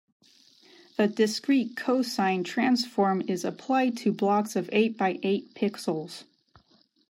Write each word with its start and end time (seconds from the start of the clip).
The 0.97 1.07
discrete 1.07 1.75
cosine 1.75 2.43
transform 2.43 3.21
is 3.27 3.45
applied 3.45 3.97
to 3.97 4.11
blocks 4.11 4.55
of 4.55 4.67
eight 4.73 4.97
by 4.97 5.19
eight 5.21 5.53
pixels. 5.53 6.23